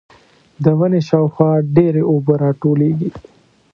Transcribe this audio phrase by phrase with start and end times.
[0.63, 3.09] د ونې شاوخوا ډېرې اوبه راټولېږي.